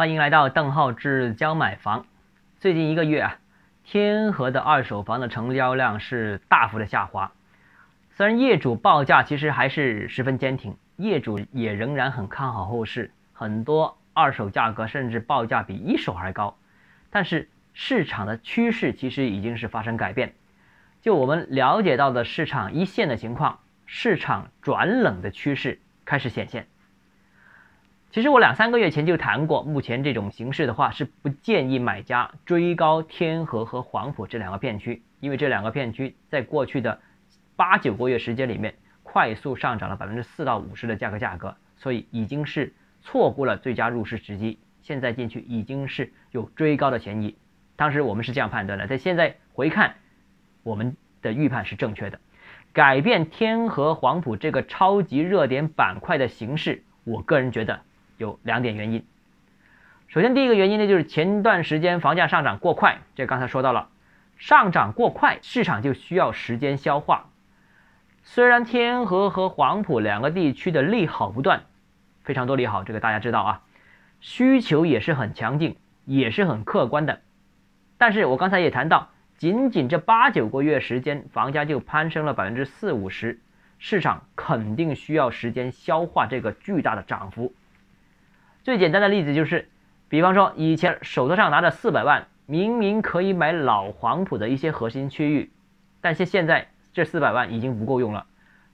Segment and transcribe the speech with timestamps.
[0.00, 2.06] 欢迎来到邓浩志教买房。
[2.58, 3.36] 最近一个月啊，
[3.84, 7.30] 天河的二手房的成交量是大幅的下滑。
[8.12, 16.56] 虽然业主报价其实还是十分坚挺，业主也仍然很看好后市，很多二手价格甚至报价比一手还高。
[17.10, 20.32] 但是市场的趋势其实已经是发生改变。
[21.02, 26.66] 就我们了解到的市场一线的情况，市场转冷的趋势开始显现。
[28.12, 37.00] 其实我两三个月前就谈过，目前这种形势的话是不建议买家追高天河和黄埔这两个片区，因为这两个片区在过去的
[37.54, 44.58] 八九个月时间里面快速上涨了百分之四到五十的价格价格，所以已经是错过了最佳入市时机。
[44.82, 47.36] 现在进去已经是有追高的嫌疑。
[47.76, 49.94] 当时我们是这样判断的，在现在回看，
[50.64, 52.18] 我们的预判是正确的。
[52.72, 57.82] 改变天河黄埔这个超级热点板块的形式，我个人觉得。
[58.20, 59.02] 有两点原因，
[60.08, 63.88] 首先第一个原因呢，就是前段时间房价上涨过快，这刚才说到了，
[64.36, 67.30] 上涨过快，市场就需要时间消化。
[68.22, 71.62] 虽然天河和黄埔两个地区的利好不断，
[72.22, 73.62] 非常多利好，这个大家知道啊，
[74.20, 77.20] 需求也是很强劲，也是很客观的。
[77.96, 83.40] 但是我刚才也谈到，仅仅这八九个月时间，房价就攀升了百分之四五十，
[83.78, 87.54] 市场肯定需要时间消化这个巨大的涨幅。
[88.62, 89.68] 最简单的例子就是，
[90.08, 95.50] 比方说以前手头上拿着四百万，明明可以买老黄埔的一些核心区域，
[96.02, 98.26] 但是现在这四百万已经不够用了。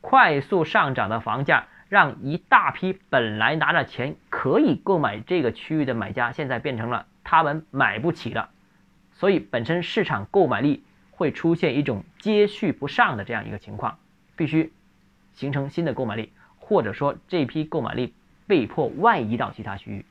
[0.00, 8.50] 快速上涨的房价让一大批本来拿着钱可以购买这个区域的买家，现在变成了他们买不起了。
[9.12, 13.98] 所以本身市场购买力会出现一种接续不上的这样一个情况，
[14.36, 14.72] 必须
[15.34, 18.14] 形成新的购买力，或者说这批购买力。
[18.46, 20.04] 被迫外移到其他区域。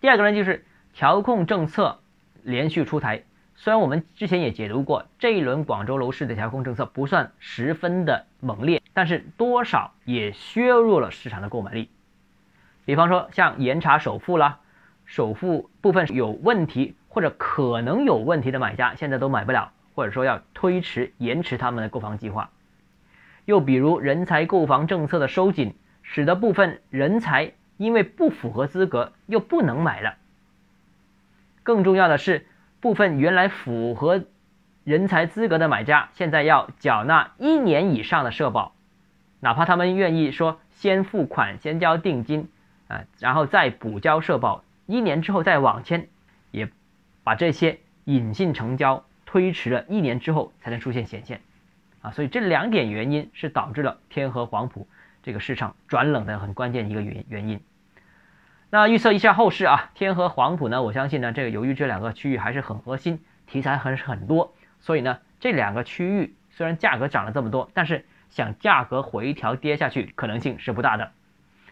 [0.00, 2.00] 第二个呢，就是调控政策
[2.42, 3.22] 连续出台。
[3.54, 11.88] 虽然我们之前也解读过，这一轮广州楼市的调控政策不算十分的猛烈，但是多少也削弱了市场的购买力。
[12.84, 14.58] 比方说，像严查首付啦，
[15.04, 22.50] 首付部分有问题或者可能有问题的买家，现在都买不了，或者说要推迟、延迟他们的购房计划。
[23.44, 25.74] 又比如人才购房政策的收紧。
[26.02, 30.16] 使得部分人才因为不符合资格又不能买了。
[31.62, 32.46] 更重要的是，
[32.80, 34.24] 部分原来符合
[34.84, 38.74] 人才资格的买家，现在要缴纳一年以上的社保，
[39.40, 42.48] 哪怕他们愿意说先付款、先交定金，
[42.88, 46.08] 啊，然后再补交社保，一年之后再网签，
[46.50, 46.68] 也
[47.22, 51.40] 把这些隐性成交推迟了一年之后才能出现显现，
[52.00, 54.88] 啊，所以这两点原因是导致了天河黄埔。
[55.22, 57.60] 这个市场转冷的很关键一个原原因。
[58.70, 71.12] 那预测一下后市啊，天河黄埔呢，我相信呢，这个由于这两个区域还是很核心，题材还是很多，所以呢，这两个区域虽然价格涨了这么多，但是想价格回调跌下去可能性是不大的。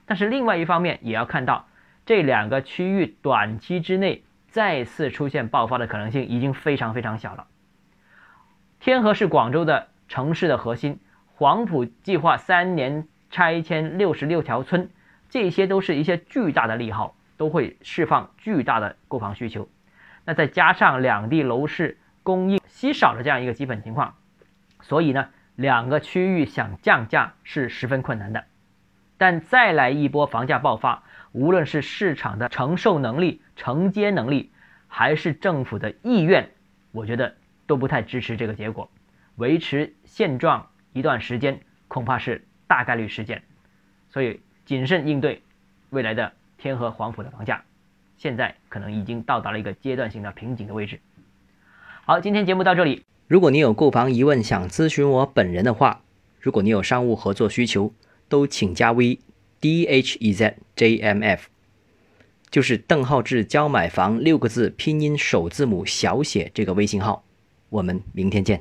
[0.05, 1.67] 但是另外一方面也要看到，
[2.05, 7.47] 这两个区域短期之内再次出现爆发的可能性已经非常非常小了。
[8.79, 11.01] 天河是广州的城市的核心，
[11.35, 13.09] 黄埔计划三年。
[13.31, 14.91] 拆迁六十六条村，
[15.29, 19.69] 这些都是一些巨大的利好，都会释放巨大的购房需求。
[20.25, 24.15] 那再加上两地楼市供应稀少的这样一个基本情况，
[24.83, 28.45] 所以呢，两个区域想降价是十分困难的。
[29.17, 31.03] 但再来一波房价爆发，
[31.33, 34.51] 无论是市场的承受能力、承接能力，
[34.89, 36.51] 还是政府的意愿，
[36.93, 37.37] 我觉得
[37.67, 38.91] 都不太支持这个结果。
[39.37, 42.47] 维持现状一段时间，恐怕是。
[42.71, 43.43] 大概率事件，
[44.13, 45.43] 所以谨慎应对
[45.91, 47.65] 未来的天河黄埔的房价，
[48.17, 51.01] 现在可能已经到达了一个阶段性的瓶颈的位置。
[52.05, 53.03] 好，今天节目到这里。
[53.27, 56.03] 如果你有购房疑问想咨询我本人的话，
[56.41, 57.93] 如果你有商务合作需求，
[58.29, 59.19] 都请加 V
[59.61, 61.49] D H E Z J M F，
[62.51, 67.25] 就是邓浩志教买房六个字拼音首字母小写这个微信号。
[67.69, 68.59] 我们明天见。